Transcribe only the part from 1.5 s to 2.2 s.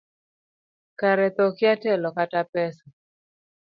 kia telo